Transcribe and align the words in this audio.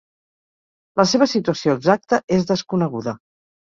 La 1.03 1.05
seva 1.13 1.29
situació 1.35 1.79
exacta 1.81 2.23
és 2.41 2.53
desconeguda. 2.57 3.19